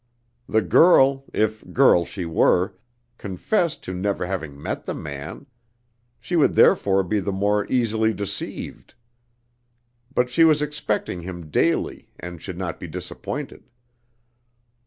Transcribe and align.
The 0.49 0.63
girl, 0.63 1.25
if 1.31 1.63
girl 1.73 2.05
she 2.05 2.25
were, 2.25 2.73
confessed 3.19 3.83
to 3.83 3.93
never 3.93 4.25
having 4.25 4.59
met 4.59 4.87
the 4.87 4.95
man; 4.95 5.45
she 6.19 6.35
would 6.35 6.55
therefore 6.55 7.03
be 7.03 7.19
the 7.19 7.31
more 7.31 7.71
easily 7.71 8.11
deceived. 8.11 8.95
But 10.11 10.31
she 10.31 10.43
was 10.43 10.59
expecting 10.59 11.21
him 11.21 11.51
daily, 11.51 12.09
and 12.19 12.41
should 12.41 12.57
not 12.57 12.79
be 12.79 12.87
disappointed. 12.87 13.65